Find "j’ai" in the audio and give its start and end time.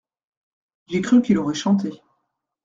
0.87-0.99